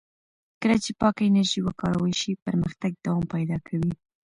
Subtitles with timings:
[0.61, 3.93] کله چې پاکه انرژي وکارول شي، پرمختګ دوام پیدا کوي.